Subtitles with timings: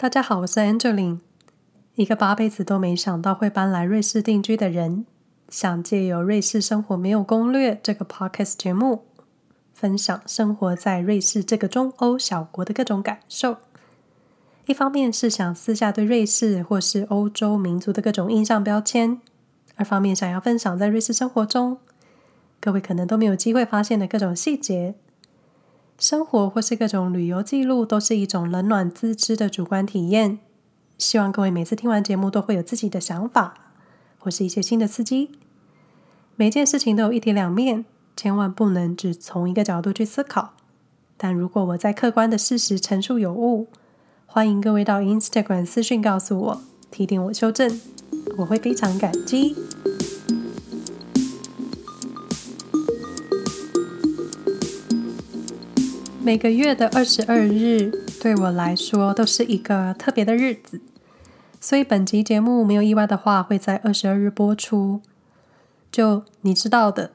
[0.00, 1.18] 大家好，我是 Angeline，
[1.94, 5.04] 一个八辈子都没想到会搬来瑞士定居的人，
[5.50, 9.04] 想借由《瑞士生活没有攻略》这个 Podcast 节目，
[9.74, 13.58] 分享生活在瑞士这个中欧小国的各种感受。
[14.64, 19.20] 一方面是想撕下对瑞士或是欧洲民族的各种印象标签，
[19.76, 21.76] 二方面想要分享在瑞士生活中
[22.58, 24.94] 各位可能都没有机会发现的各种细节。
[26.00, 30.38] 生活或是各种旅游记录，都是一种冷暖自知的主观体验。
[30.96, 33.52] 希望各位每次听完节目，都会有自己的想法，
[34.18, 35.30] 或是一些新的刺激。
[36.36, 37.84] 每件事情都有一体两面，
[38.16, 40.54] 千万不能只从一个角度去思考。
[41.18, 43.68] 但如果我在客观的事实陈述有误，
[44.24, 47.78] 欢迎各位到 Instagram 私讯告诉我，提点我修正，
[48.38, 49.54] 我会非常感激。
[56.30, 57.90] 每个月的二十二日
[58.22, 60.80] 对我来说都是一个特别的日子，
[61.60, 65.00] 所以本集节目没有意外的话会在二十二日播出。
[65.90, 67.10] 就你知道的，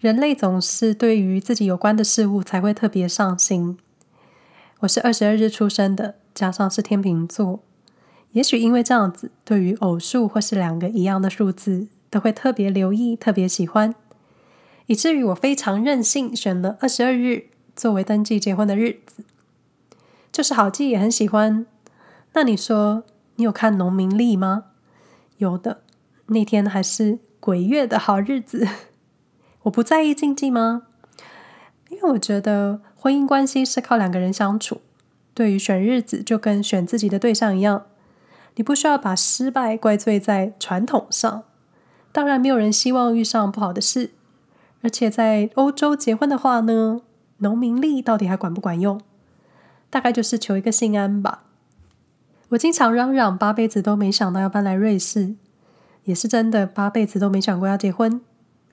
[0.00, 3.78] 人类总是对于自己有关的事物才会特别上心。
[4.80, 7.60] 我是二十二日出生的，加上是天秤座，
[8.32, 13.94] 也许因为这样子，对于偶数或是两个一样的数字都会特别留意、特别喜欢，
[14.86, 17.51] 以至于我非常任性，选了二十二日。
[17.82, 19.24] 作为登记结婚的日子，
[20.30, 21.66] 就是好记也很喜欢。
[22.32, 23.02] 那你说，
[23.34, 24.66] 你有看农民历吗？
[25.38, 25.82] 有的，
[26.26, 28.68] 那天还是鬼月的好日子。
[29.62, 30.82] 我不在意禁忌吗？
[31.88, 34.80] 因为我觉得婚姻关系是靠两个人相处。
[35.34, 37.86] 对于选日子，就跟选自己的对象一样，
[38.54, 41.42] 你不需要把失败怪罪在传统上。
[42.12, 44.10] 当然，没有人希望遇上不好的事。
[44.82, 47.00] 而且在欧洲结婚的话呢？
[47.42, 49.00] 农民力到底还管不管用？
[49.90, 51.44] 大概就是求一个心安吧。
[52.48, 55.34] 我经常嚷嚷八辈子都没想到要搬来瑞士，
[56.04, 58.20] 也是真的，八辈子都没想过要结婚，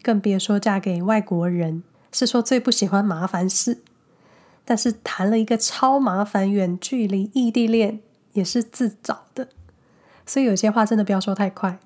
[0.02, 1.84] 更别说嫁给外国人。
[2.12, 3.80] 是说最不喜欢麻烦事，
[4.66, 8.00] 但是谈了一个超麻烦远距离异地恋，
[8.34, 9.50] 也是自找的。
[10.26, 11.80] 所以有些话真的不要说太快，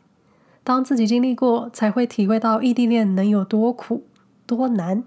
[0.63, 4.05] 当自己经历过，才会体会到异地恋能有多苦
[4.45, 5.03] 多难。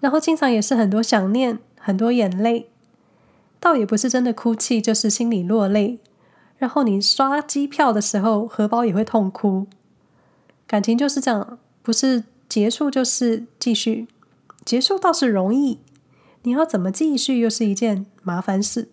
[0.00, 2.68] 然后经常也是很多想念，很多眼泪，
[3.58, 5.98] 倒也不是真的哭泣，就是心里落泪。
[6.58, 9.66] 然后你刷机票的时候，荷包也会痛哭。
[10.66, 14.08] 感情就是这样，不是结束就是继续。
[14.64, 15.78] 结束倒是容易，
[16.42, 18.88] 你要怎么继续又是一件麻烦事。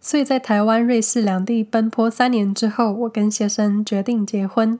[0.00, 4.78] 所以在台湾、瑞士两地奔波三年之后，我跟先生决定结婚。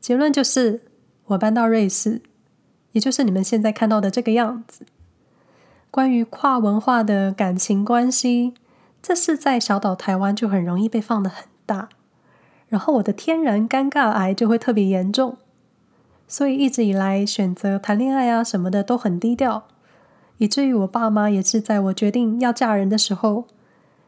[0.00, 0.82] 结论就是，
[1.26, 2.22] 我搬到瑞士。
[2.92, 4.86] 也就是你们现在看到的这个样子。
[5.90, 8.54] 关于跨文化的感情关系，
[9.02, 11.88] 这是在小岛台湾就很容易被放得很大，
[12.68, 15.38] 然后我的天然尴尬癌就会特别严重，
[16.26, 19.66] 所以一直以来选择谈恋爱啊什么的都很低调，
[20.36, 23.46] 以至于我爸妈也是在我决定要嫁人的时候，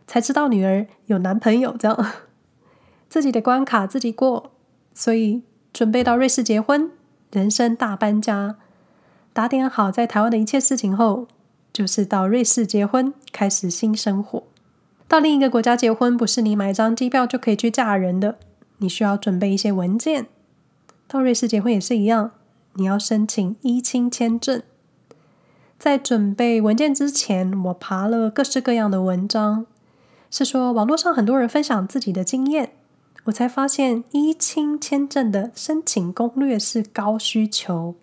[0.06, 2.12] 才知道女儿有男朋友这样，
[3.08, 4.50] 自己的关卡自己过，
[4.92, 5.42] 所以
[5.72, 6.90] 准备到瑞士结婚，
[7.32, 8.56] 人生大搬家。
[9.32, 11.28] 打点好在台湾的一切事情后，
[11.72, 14.42] 就是到瑞士结婚，开始新生活。
[15.06, 18.38] 到另一个国家结婚，不是你买张机票就可以去嫁人的，
[18.78, 20.26] 你需要准备一些文件。
[21.08, 22.32] 到瑞士结婚也是一样，
[22.74, 24.62] 你要申请依亲签证。
[25.78, 29.66] 在准备文件之前，我爬了各式各样的文章，
[30.30, 32.72] 是说网络上很多人分享自己的经验，
[33.24, 37.94] 我才发现依亲签证的申请攻略是高需求。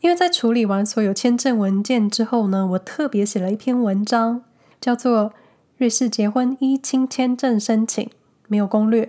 [0.00, 4.42] 因为在处理完所有签证文件之后呢，我特别写了一篇文章，
[4.80, 5.30] 叫做
[5.78, 8.08] 《瑞士结婚依亲签证申请
[8.46, 9.06] 没有攻略》。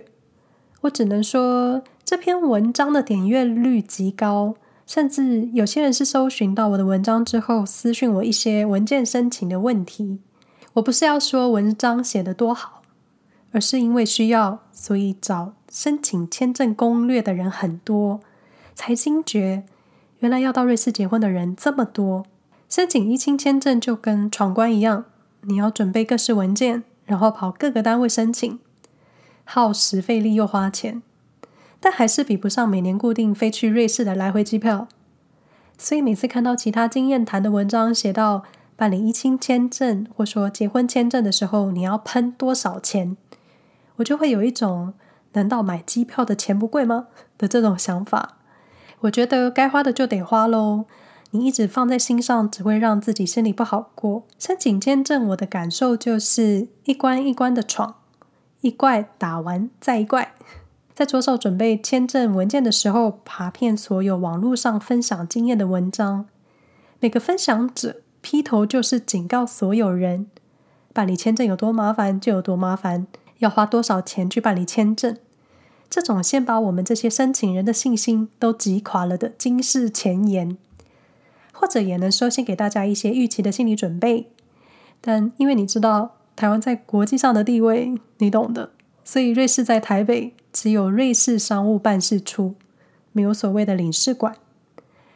[0.82, 4.54] 我只能说这篇文章的点阅率极高，
[4.86, 10.20] 甚至有些人是搜寻到我的文章之后私讯我一些文件申请的问题。
[10.74, 12.82] 我不是要说文章写得多好，
[13.52, 18.20] 而是因为需要，所以找申请签证攻略的人很多，
[18.74, 19.64] 才惊觉。
[20.20, 22.26] 原来要到瑞士结婚的人这么多，
[22.68, 25.04] 申请一清签证就跟闯关一样，
[25.42, 28.58] 你要准备各式文件，然后跑各个单位申请，
[29.44, 31.02] 耗时费力又花钱，
[31.78, 34.88] 但还是比不上每年固定飞去瑞士的来回机票。
[35.78, 38.42] 所以每次看到其他经验谈的文章写到
[38.74, 43.16] 办理一清签证或说结婚签证的时候，你要喷多少钱，
[43.96, 44.94] 我就会有一种
[45.34, 47.06] 难道买机票的钱不贵吗
[47.38, 48.37] 的这种想法。
[49.00, 50.86] 我觉得该花的就得花喽，
[51.30, 54.24] 你一直放在心上，只会让自己心里不好过。
[54.38, 57.94] 申请签证，我的感受就是一关一关的闯，
[58.60, 60.34] 一怪打完再一怪。
[60.94, 66.26] 在着手准备签证文件的时候，爬遍所有网络上分享经验的文章，
[66.98, 70.26] 每个分享者劈头就是警告所有人：
[70.92, 73.06] 办理签证有多麻烦就有多麻烦，
[73.38, 75.16] 要花多少钱去办理签证。
[75.90, 80.56] 这种先把我们这些申请人的信心都击垮了的惊世前言，
[81.52, 84.30] 或者也能说先给大家一些预期的心理准备。
[85.00, 88.72] 但因为你知道台湾在国际上的地位，你懂的，
[89.04, 90.34] 所以瑞士在台北。
[90.50, 92.54] 只有瑞士商务办事处，
[93.12, 94.34] 没有所谓的领事馆。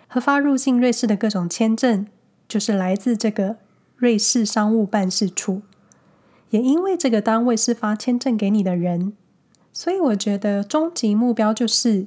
[0.07, 2.07] 核发入境瑞士的各种签证，
[2.47, 3.57] 就是来自这个
[3.97, 5.63] 瑞士商务办事处。
[6.51, 9.15] 也因为这个单位是发签证给你的人，
[9.73, 12.07] 所以我觉得终极目标就是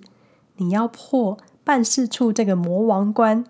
[0.57, 3.43] 你要破办事处这个魔王关，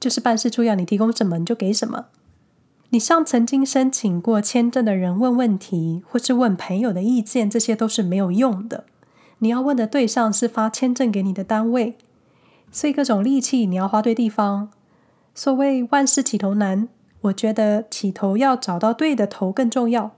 [0.00, 2.06] 就是办事处要你提供什么你就给什么。
[2.90, 8.84] 你向曾经申请过签证的人问问题，或是问朋友的意见，这些都是没有用的。
[9.40, 11.98] 你要问的对象是发签证给你的单位，
[12.72, 14.70] 所以各种力气你要花对地方。
[15.34, 16.88] 所谓万事起头难，
[17.20, 20.12] 我觉得起头要找到对的头更重要，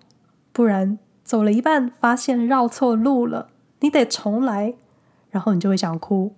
[0.53, 0.99] 不然
[1.31, 4.75] 走了一半发现绕错路了，你得重来，
[5.31, 6.35] 然后你就会想哭。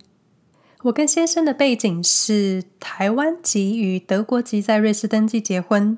[0.82, 5.96] 我跟先生的背景是台湾籍与德国籍，在瑞士登记结婚。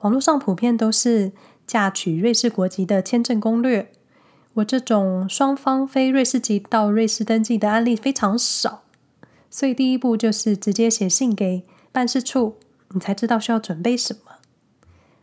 [0.00, 1.30] 网络上普遍都是
[1.68, 3.92] 嫁娶瑞士国籍的签证攻略。
[4.54, 8.82] 我这种双方非瑞士籍到瑞士登记的案例非常少，
[9.48, 12.56] 所以第一步就是直接写信给办事处，
[12.88, 14.29] 你才知道需要准备什么。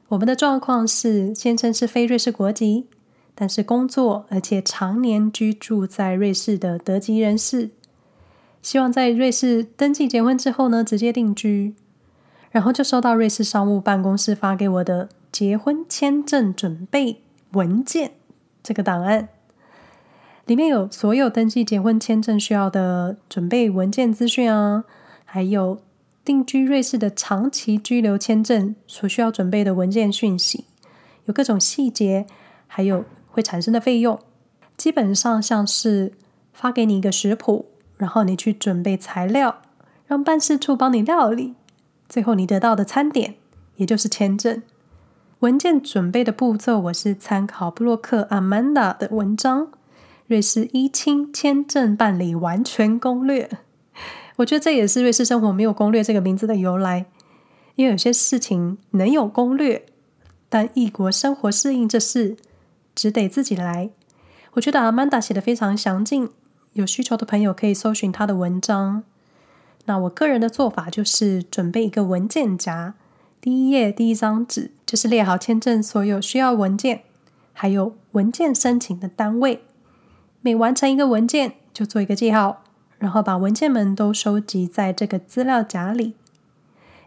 [0.10, 2.88] 我们的状况是，先生是非瑞士国籍，
[3.36, 7.72] 但是工作而且常年居住在瑞士的德籍人士，
[8.62, 11.76] 希望在瑞士登记结婚之后呢，直接定居。
[12.50, 17.22] 然后就收到瑞士商务办公室发给我的结婚签证准备
[17.52, 18.14] 文件
[18.64, 19.28] 这个档案，
[20.46, 24.86] 里面有所有登记结婚签证需要的准备文件资讯啊，
[25.26, 25.82] 还有
[26.28, 30.66] 定居瑞士的长期居留签证所需要准备的文件讯息，
[31.24, 32.28] 有各种细节，
[32.68, 34.20] 还有会产生的费用。
[34.76, 36.12] 基本上像是
[36.52, 39.62] 发给你一个食谱，然后你去准备材料，
[40.06, 41.56] 让办事处帮你料理。
[42.10, 43.36] 最后，你得到的餐点，
[43.78, 44.62] 也就是签证
[45.40, 49.68] 文件准备的步骤，我是参考布洛克 Amanda 的文章
[50.28, 53.48] 《瑞士一清签证办理完全攻略》。
[54.38, 57.06] 我觉得这也是瑞士生活没有攻略这个名字的由来，
[57.76, 59.86] 因为有些事情能有攻略，
[60.50, 62.38] 但异国生活适应这事，
[62.96, 63.90] 只得自己来。
[64.54, 66.30] 我觉得 Amanda 写的非常详尽，
[66.74, 69.04] 有需求的朋友可以搜寻他的文章。
[69.86, 72.94] 那我个人的做法就是准备一个文件夹，
[73.40, 77.04] 第一页第一张纸就是列好签证所有需要文件，
[77.54, 79.64] 还有文件申请的单位。
[80.42, 82.64] 每完成一个文件就做一个记号，
[82.98, 86.16] 然后把文件们都收集在这个资料夹里。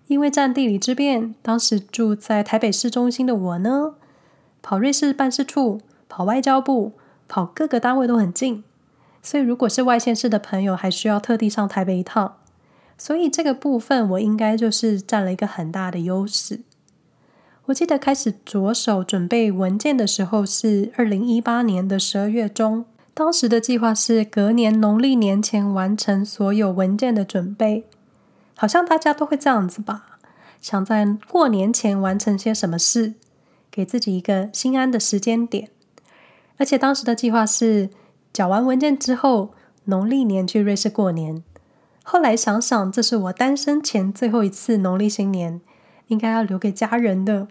[0.07, 3.95] 因为占地理之便，当时住在台北市中心的我呢，
[4.61, 6.93] 跑瑞士办事处、跑外交部、
[7.29, 8.65] 跑各个单位都很近，
[9.23, 12.37] 所以如果是外县市的朋友，还需要特地上台北一趟。
[12.99, 16.61] 所以这个部分我应该就是占了一个很大的优势。
[17.67, 22.85] 我记得开始着手准备文件的时候是二零一八年的十二月中，
[23.21, 27.85] 当时的计划是隔年农历年前完成所有文件的准备。
[28.57, 30.19] 好像大家都会这样子吧，
[30.63, 33.13] 想在过年前完成些什么事，
[33.71, 35.69] 给自己一个心安的时间点。
[36.57, 37.91] 而且当时的计划是
[38.33, 39.53] 缴完文件之后，
[39.85, 41.45] 农历年去瑞士过年。
[42.03, 45.61] 后来想想，这是我单身前最后一次农历新年，
[46.07, 47.49] 应该要留给家人的。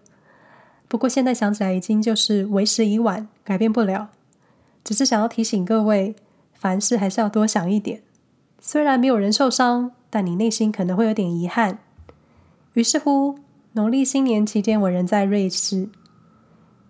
[0.88, 4.10] 不过现在想起来，已经就是为时已晚，改变不了。
[4.84, 6.16] 只是想要提醒各位，
[6.54, 8.02] 凡事还是要多想一点。
[8.60, 11.80] 虽然没有人受伤，但你内心可能会有点遗憾。
[12.74, 13.40] 于是乎，
[13.74, 15.90] 农历新年期间，我人在瑞士，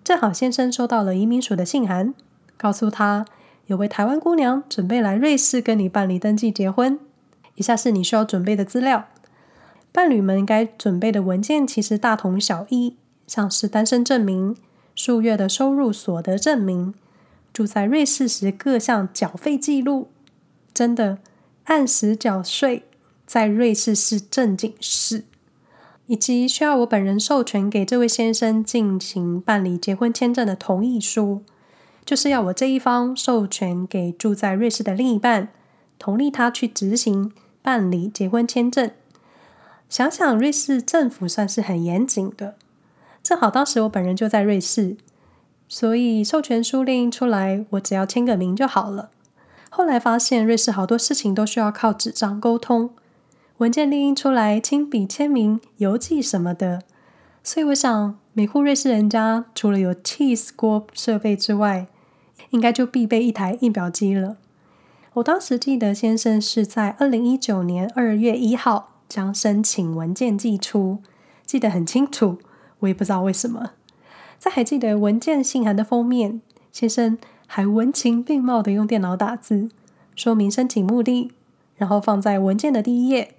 [0.04, 2.14] 正好先生收到了移民署的信函，
[2.58, 3.26] 告诉他
[3.68, 7.00] 有位台湾姑娘准备来瑞士跟你办理登记结婚。
[7.56, 9.06] 以下是你需要准备的资料。
[9.92, 12.96] 伴侣们该准备的文件其实大同小异，
[13.28, 14.56] 像是单身证明、
[14.96, 16.94] 数月的收入所得证明、
[17.54, 20.10] 住在瑞士时各项缴费记录，
[20.74, 21.20] 真的
[21.66, 22.84] 按时缴税，
[23.26, 25.26] 在瑞士是正经事，
[26.08, 31.44] 以及需要我本人授权给这位先生进行办理结婚签证的同意书，
[32.06, 35.50] 就是要我这一方授权给住在瑞士的另一半，
[35.98, 37.32] 同意他去执行。
[37.62, 38.90] 办理结婚签证，
[39.90, 42.56] 想想瑞士政府算是很严谨的。
[43.22, 44.96] 正好当时我本人就在瑞士，
[45.72, 49.12] 所以授权书列印出来，我只要签个名就好了。
[49.70, 52.90] 后来发现瑞士好多事情都需要靠纸张沟通，
[53.60, 56.82] 文件列印出来，亲笔签名、邮寄什么的。
[57.44, 61.88] 所以我想，每户瑞士人家除了有 cheese 锅设备之外，
[62.50, 64.38] 应该就必备一台印表机了。
[65.14, 70.98] 我当时记得先生是在二零一九年二月一号将申请文件寄出，
[71.46, 72.40] 记得很清楚。
[72.80, 73.72] 我也不知道为什么。
[74.40, 76.42] 在还记得文件信函的封面，
[76.72, 79.70] 先生还文情并茂的用电脑打字，
[80.16, 81.32] 说明申请目的，
[81.76, 83.36] 然后放在文件的第一页。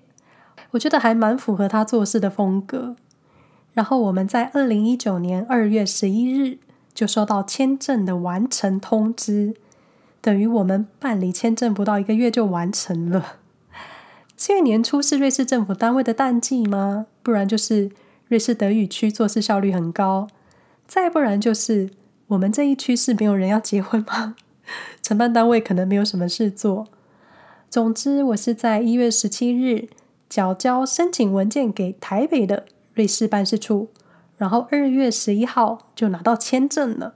[0.73, 2.95] 我觉得还蛮符合他做事的风格。
[3.73, 6.59] 然后我们在二零一九年二月十一日
[6.92, 9.54] 就收到签证的完成通知，
[10.21, 13.37] 等于我们办理签证不到一个月就完成了。
[14.37, 17.07] 是因为年初是瑞士政府单位的淡季吗？
[17.23, 17.90] 不然就是
[18.28, 20.28] 瑞士德语区做事效率很高。
[20.91, 21.89] 再不然就是
[22.27, 24.35] 我们这一区是没有人要结婚吗？
[25.01, 26.89] 承办单位可能没有什么事做。
[27.71, 29.89] 总之，我是在一月十七日
[30.29, 33.91] 缴交申请文件给台北的瑞士办事处，
[34.37, 37.15] 然后二月十一号就拿到签证了。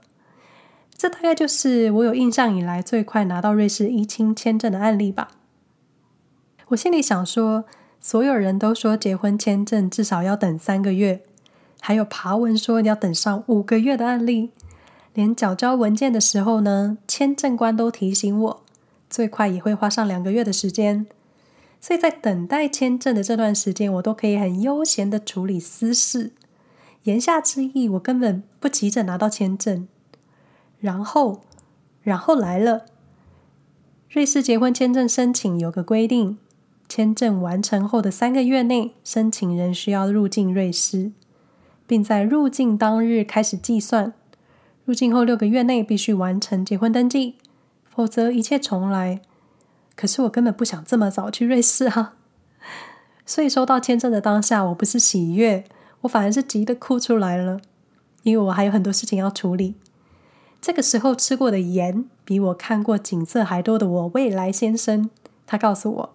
[0.95, 5.31] 这大概就是我有印象以来最快拿到瑞士依亲签证的案例吧。
[6.67, 7.65] 我心里想说，
[7.99, 11.23] 所有人都说结婚签证至少要等三个月。
[11.87, 14.49] 还有爬文说你要等上五个月的案例，
[15.13, 18.63] 连缴交文件的时候呢，签证官都提醒我，
[19.07, 21.05] 最快也会花上两个月的时间。
[21.79, 26.31] 所以在等待签证的这段时间，我都可以很悠闲的处理私事。
[27.03, 29.87] 言下之意，我根本不急着拿到签证。
[30.79, 31.41] 然后，
[32.01, 32.85] 然后来了，
[34.09, 36.39] 瑞士结婚签证申请有个规定，
[36.89, 41.11] 签证完成后的三个月内，申请人需要入境瑞士。
[41.87, 44.13] 并在入境当日开始计算，
[44.85, 47.35] 入境后六个月内必须完成结婚登记，
[47.85, 49.21] 否则一切重来。
[49.95, 52.15] 可是我根本不想这么早去瑞士啊！
[53.25, 55.63] 所以收到签证的当下，我不是喜悦，
[56.01, 57.61] 我反而是急得哭出来了，
[58.23, 59.75] 因为我还有很多事情要处理。
[60.61, 65.09] 这个时候吃过的盐，比我看过景色还多的我未来先生，
[65.47, 66.13] 他告诉我，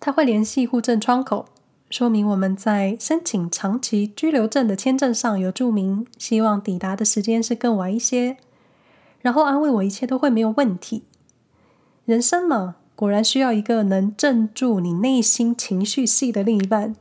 [0.00, 1.46] 他会联系户政窗口。
[1.92, 8.38] 说明我们在申请长期居留证的签证上有注明，希望抵达的时间是更晚一些，
[9.20, 11.02] 然后安慰我一切都会没有问题。
[12.06, 16.96] 人生嘛，果然需要一个能镇住你内心情绪戏的另一半。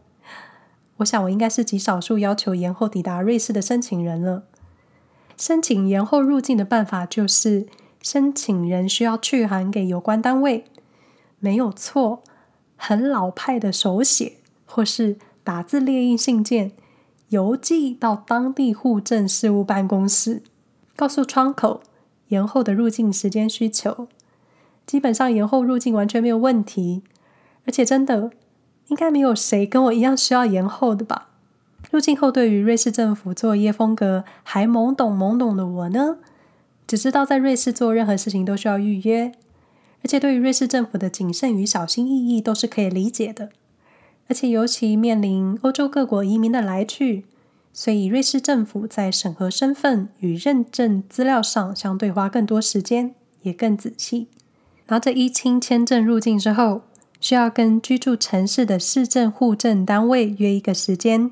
[0.98, 4.44] 我想我应该是极少数要求延后抵达瑞士的申请人了。
[5.38, 7.66] 申请延后入境的办法就是，
[8.02, 10.66] 申请人需要去函给有关单位，
[11.40, 12.22] 没有错，
[12.76, 14.34] 很老派的手写。
[14.72, 16.72] 或是打字列印信件，
[17.30, 20.42] 邮寄到当地户政事务办公室，
[20.96, 21.82] 告诉窗口
[22.30, 24.08] 延后的入境时间需求。
[24.86, 27.04] 基本上延后入境完全没有问题，
[27.66, 28.32] 而且真的
[28.88, 31.30] 应该没有谁跟我一样需要延后的吧？
[31.92, 36.18] 入境后，对于瑞士政府作业风格还懵懂懵懂的我呢，
[36.88, 39.32] 只知道在瑞士做任何事情都需要预约，
[40.04, 43.50] 而且对于瑞士政府的谨慎与小心翼翼都是可以理解的。
[44.28, 47.26] 而且尤其面临欧洲各国移民的来去，
[47.74, 54.28] 所以瑞士政府在审核身份与认证资料上相对花更多时间，也更仔细。
[54.88, 56.84] 拿着依亲签证入境之后，
[57.20, 61.32] 需要跟居住城市的市政户政单位约一个时间，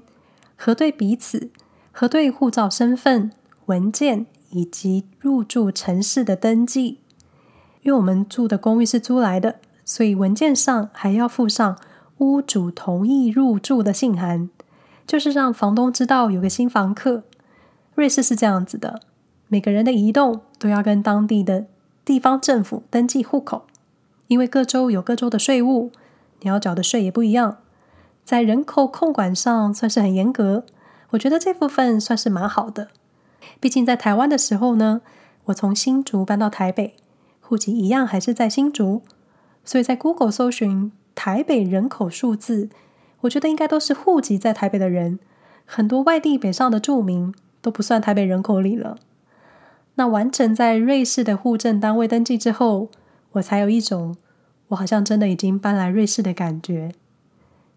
[0.56, 1.50] 核对彼此，
[1.92, 3.32] 核对护照身份、
[3.66, 7.00] 文件以及入住城市的登记。
[7.82, 9.56] 因为我们住的公寓是租来的，
[9.86, 11.78] 所以文件上还要附上。
[12.20, 14.50] 屋主同意入住的信函，
[15.08, 17.24] 就是让房东知道有个新房客。
[17.96, 19.02] 瑞士是这样子的，
[19.48, 21.66] 每个人的移动都要跟当地的
[22.04, 23.66] 地方政府登记户口，
[24.28, 25.92] 因为各州有各州的税务，
[26.42, 27.58] 你要缴的税也不一样。
[28.26, 30.66] 在人口控管上算是很严格，
[31.12, 32.90] 我觉得这部分算是蛮好的。
[33.62, 35.02] 毕竟在台湾的时候呢，
[35.46, 36.96] 我从新竹搬到台北，
[37.40, 39.02] 户籍一样还是在新竹，
[39.64, 40.92] 所以在 Google 搜寻。
[41.20, 42.70] 台北人口数字，
[43.20, 45.20] 我觉得应该都是户籍在台北的人，
[45.66, 48.96] 很多外地北上的住民都不算台北人口里了。
[49.96, 52.88] 那完成在瑞士的户政单位登记之后，
[53.34, 54.16] 我才有一种
[54.70, 56.94] 我好像真的已经搬来瑞士的感觉。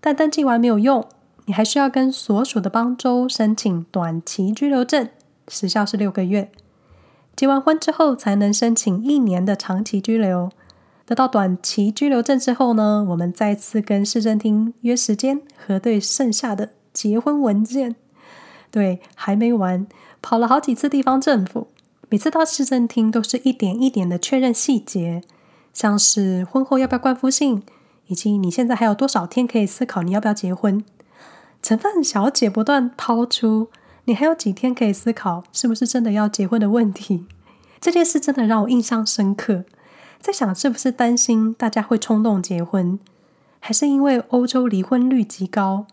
[0.00, 1.04] 但登记完没有用，
[1.46, 5.08] 你还需要跟所属的邦州申请短期居留证，
[5.49, 6.52] 时效是六个月。
[7.34, 10.52] 结完婚之后才能申请一年的长期居留。
[11.04, 17.97] 得到短期居留证之后呢，我们再次跟市政厅约时间核对剩下的结婚文件。
[18.71, 19.87] 对，还没完，
[20.23, 21.68] 跑了好几次地方政府，
[22.09, 25.23] 每次到市政厅都是一点一点的确认细节，
[25.75, 27.62] 像是婚后要不要冠夫姓，
[28.06, 30.82] 以及你现在还有多少天可以思考你要不要结婚。
[31.62, 33.68] 承办小姐不断抛出
[34.06, 37.26] 你还有几天可以思考是不是真的要结婚的问题，
[37.80, 39.64] 这件事真的让我印象深刻。
[40.23, 42.97] 在想是不是担心大家会冲动结婚，
[43.59, 45.87] 还是因为欧洲离婚率极高，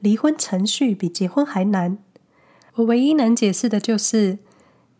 [0.00, 1.96] 离婚程序比结婚还难？
[2.74, 4.38] 我唯一能解释的就是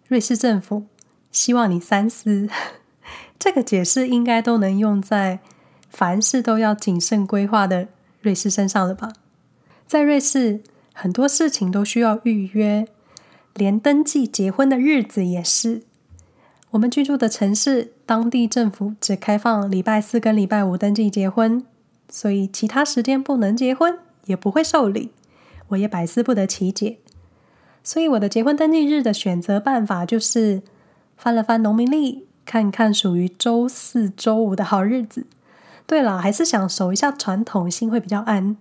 [0.07, 0.85] 瑞士政府
[1.33, 2.49] 希望你三思。
[3.41, 5.41] 这个解释应该都能用在
[5.89, 7.89] 凡事都要谨慎规划的
[8.21, 9.13] 瑞士身上了吧？
[9.89, 10.61] 在瑞士，
[10.95, 12.87] 很多事情都需要预约，
[13.55, 15.83] 连登记结婚的日子也是。
[16.71, 21.65] 我们居住的城市，当地政府只开放礼拜四跟礼拜五登记结婚，
[22.09, 25.11] 所以其他时间不能结婚，也不会受理。
[25.69, 26.99] 我也百思不得其解。
[27.83, 30.63] 所以我的结婚登记日的选择办法就是
[31.17, 35.27] 翻了翻农民历，看看属于周四、周五的好日子。
[35.89, 38.57] 对了，还是想守一下传统，心会比较安。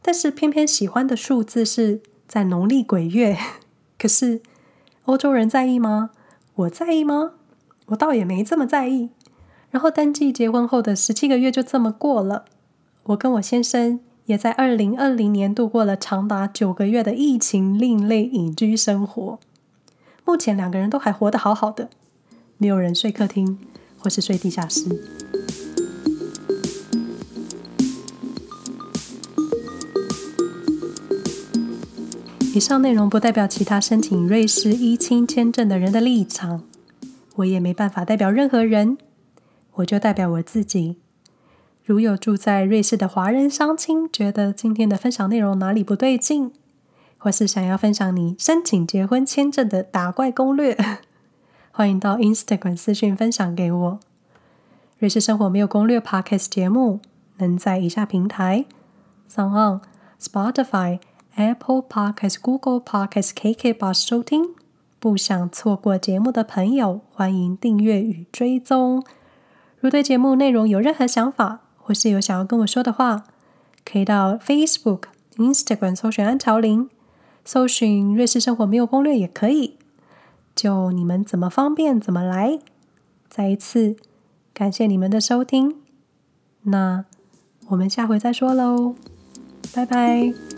[0.00, 3.38] 但是偏偏喜欢的数字是在农历鬼月，
[3.96, 4.40] 可是
[5.04, 6.10] 欧洲人在意吗？
[6.54, 7.34] 我在意吗？
[7.92, 9.10] 我倒也没这么在意。
[9.70, 12.44] 然后登记结婚后的十七个月就这么过了，
[13.04, 19.38] 我跟我先生也在二零二零年度过了长达九个月的疫情另类隐居生活。
[20.24, 21.88] 目前两个人都还活得好好的，
[22.58, 23.58] 没有人睡客厅
[23.98, 24.84] 或是睡地下室。
[32.54, 36.62] 以上内容不代表其他申请瑞士依亲签证的人的立场，
[37.36, 38.98] 我也没办法代表任何人，
[39.74, 40.98] 我就代表我自己。
[41.84, 46.52] 如有住在瑞士的华人乡亲觉得今天的分享内容哪里不对劲，
[47.18, 50.76] 或是想要分享你申请结婚签证的打怪攻略，
[51.72, 54.00] 欢迎到 Instagram 私讯分享给我。
[54.98, 57.00] 瑞士生活没有攻略 Podcast 节目
[57.38, 58.66] 能在以下平台
[59.30, 59.80] ：Sound、
[60.20, 61.00] Spotify。
[61.34, 64.50] Apple Podcast、Google Podcast、KKBOX 收听，
[65.02, 69.04] 不想错过节目的朋友，欢迎订阅与追踪。
[69.80, 73.24] 如对节目内容有任何想法，或是有想要跟我说的话，
[73.84, 75.06] 可以到 Facebook、
[75.38, 76.88] Instagram 搜寻安朝林，
[77.44, 79.76] 搜寻瑞士生活没有攻略也可以。
[80.54, 82.60] 就你们怎么方便怎么来。
[83.28, 83.96] 再一次
[84.54, 85.78] 感谢你们的收听，
[86.62, 87.04] 那
[87.66, 88.94] 我们下回再说喽，
[89.74, 90.51] 拜拜。